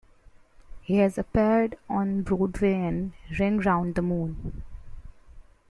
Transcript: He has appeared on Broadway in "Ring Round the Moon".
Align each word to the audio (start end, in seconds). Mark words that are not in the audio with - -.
He 0.81 0.97
has 0.97 1.19
appeared 1.19 1.77
on 1.87 2.23
Broadway 2.23 2.73
in 2.73 3.13
"Ring 3.37 3.59
Round 3.59 3.93
the 3.93 4.01
Moon". 4.01 4.63